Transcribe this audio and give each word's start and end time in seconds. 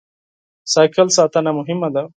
بایسکل 0.73 1.07
ساتنه 1.17 1.51
مهمه 1.59 1.89
ده. 1.93 2.03